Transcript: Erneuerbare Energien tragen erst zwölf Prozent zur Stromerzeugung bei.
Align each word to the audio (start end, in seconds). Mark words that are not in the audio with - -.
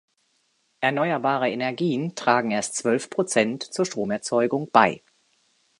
Erneuerbare 0.79 1.51
Energien 1.51 2.15
tragen 2.15 2.49
erst 2.49 2.73
zwölf 2.75 3.11
Prozent 3.11 3.61
zur 3.61 3.85
Stromerzeugung 3.85 4.71
bei. 4.71 5.03